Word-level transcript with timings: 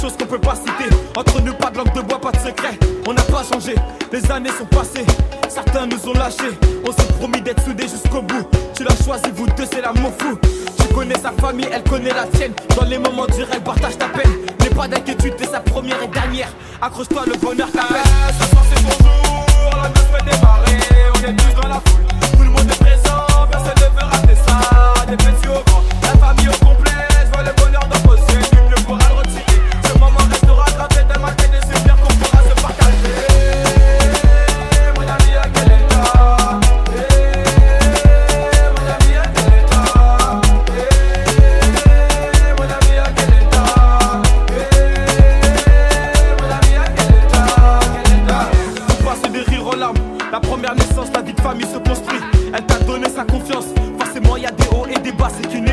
choses 0.00 0.16
qu'on 0.16 0.26
peut 0.26 0.38
pas 0.38 0.54
citer. 0.54 0.94
Entre 1.16 1.40
nous, 1.42 1.52
pas 1.54 1.70
de 1.70 1.78
langue 1.78 1.92
de 1.92 2.00
bois, 2.00 2.20
pas 2.20 2.32
de 2.32 2.38
secret. 2.38 2.78
On 3.06 3.12
n'a 3.12 3.22
pas 3.22 3.42
changé, 3.42 3.74
les 4.12 4.30
années 4.30 4.50
sont 4.50 4.64
passées. 4.64 5.04
Certains 5.48 5.86
nous 5.86 6.08
ont 6.08 6.14
lâchés, 6.14 6.58
on 6.86 6.92
s'est 6.92 7.12
promis 7.18 7.40
d'être 7.40 7.62
soudés 7.64 7.88
jusqu'au 7.88 8.22
bout. 8.22 8.48
Tu 8.74 8.84
l'as 8.84 9.04
choisi, 9.04 9.30
vous 9.34 9.46
deux, 9.46 9.66
c'est 9.70 9.82
l'amour 9.82 10.12
fou. 10.18 10.38
Tu 10.78 10.94
connais 10.94 11.18
sa 11.18 11.32
famille, 11.32 11.68
elle 11.70 11.84
connaît 11.84 12.14
la 12.14 12.26
tienne. 12.26 12.52
Dans 12.76 12.86
les 12.86 12.98
moments 12.98 13.26
durs, 13.26 13.48
elle 13.52 13.62
partage 13.62 13.98
ta 13.98 14.08
peine. 14.08 14.32
N'aie 14.60 14.70
pas 14.70 14.88
d'inquiétude, 14.88 15.36
t'es 15.36 15.46
sa 15.46 15.60
première 15.60 16.02
et 16.02 16.08
dernière. 16.08 16.48
Accroche-toi, 16.80 17.24
le 17.26 17.36
bonheur 17.36 17.70
t'appelle. 17.70 18.69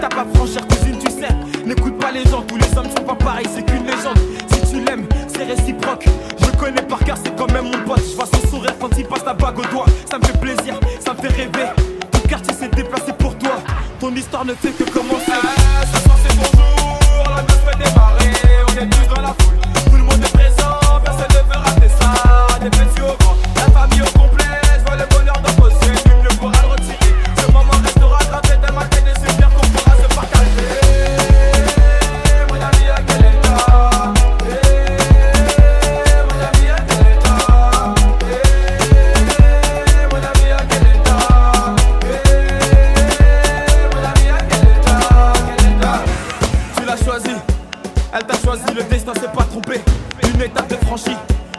Étape 0.00 0.14
à 0.16 0.36
franchir, 0.36 0.66
cousine, 0.66 0.98
tu 0.98 1.10
sais. 1.10 1.28
N'écoute 1.66 1.98
pas 1.98 2.10
les 2.10 2.24
gens, 2.24 2.42
tous 2.42 2.56
les 2.56 2.78
hommes 2.78 2.88
sont 2.96 3.04
pas 3.04 3.14
pareils. 3.14 3.46
C'est 3.54 3.62
qu'une 3.62 3.84
légende. 3.84 4.18
Si 4.50 4.72
tu 4.72 4.80
l'aimes, 4.82 5.06
c'est 5.28 5.44
réciproque. 5.44 6.06
Je 6.40 6.58
connais 6.58 6.82
par 6.82 7.00
cœur, 7.00 7.16
c'est 7.22 7.36
quand 7.36 7.52
même 7.52 7.64
mon 7.64 7.84
pote. 7.84 8.02
Je 8.10 8.16
vois 8.16 8.26
son 8.26 8.48
sourire 8.48 8.74
quand 8.80 8.90
il 8.96 9.04
passe 9.04 9.24
la 9.26 9.34
bague 9.34 9.58
au 9.58 9.64
doigt. 9.64 9.86
Ça 10.10 10.18
me 10.18 10.24
fait 10.24 10.40
plaisir, 10.40 10.80
ça 11.04 11.12
me 11.12 11.18
fait 11.18 11.28
rêver. 11.28 11.68
Tout 12.12 12.28
quartier 12.28 12.54
s'est 12.54 12.68
déplacé 12.68 13.12
pour 13.18 13.36
toi. 13.36 13.60
Ton 13.98 14.14
histoire 14.14 14.44
ne 14.46 14.54
fait 14.54 14.70
que 14.70 14.84
commencer. 14.90 15.32
Ah, 15.32 15.84
c'est 15.84 16.36
bonjour, 16.36 16.69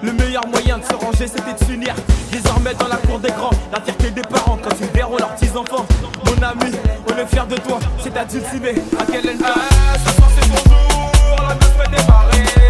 Le 0.04 0.12
meilleur 0.12 0.46
moyen 0.48 0.78
de 0.78 0.84
se 0.84 0.94
ranger 0.94 1.26
c'était 1.26 1.54
de 1.54 1.66
s'unir. 1.66 1.96
Désormais 2.34 2.74
dans 2.74 2.90
la 2.90 2.98
cour 2.98 3.18
des 3.18 3.30
grands, 3.30 3.52
la 3.72 3.80
fierté 3.80 4.12
des 4.12 4.22
parents 4.24 4.58
quand 4.62 4.76
ils 4.82 4.88
verront 4.88 5.18
leurs 5.18 5.34
petits 5.36 5.56
enfants. 5.56 5.86
Mon 6.26 6.44
ami, 6.44 6.76
on 7.08 7.18
est 7.18 7.26
fiers 7.28 7.48
de 7.50 7.56
toi, 7.56 7.80
c'est 8.04 8.14
ta 8.14 8.26
dulcinée, 8.26 8.82
à 9.00 9.06
quel 9.10 9.26
état 9.26 9.54
Ah, 9.56 9.98
ce 10.06 10.16
soir 10.16 10.30
la 11.48 11.98
démarrer. 11.98 12.61